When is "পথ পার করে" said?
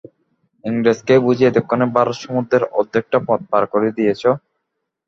3.27-3.89